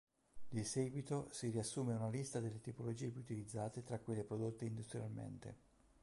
[0.49, 5.55] Di seguito si riassume una lista delle tipologie più utilizzate tra quelle prodotte industrialmente.